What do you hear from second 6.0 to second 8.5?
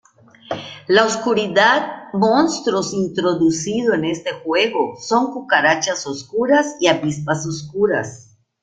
oscuras y avispas oscuras.